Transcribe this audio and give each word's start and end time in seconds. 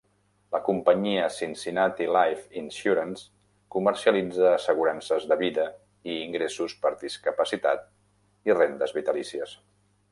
La 0.53 0.59
companyia 0.67 1.25
Cincinnati 1.33 2.07
Life 2.15 2.57
Insurance 2.61 3.27
comercialitza 3.77 4.49
assegurances 4.55 5.29
de 5.33 5.39
vida 5.45 5.67
i 6.13 6.17
ingressos 6.25 6.75
per 6.87 6.95
discapacitat 7.07 7.89
i 8.51 8.61
rendes 8.63 9.01
vitalícies. 9.01 9.59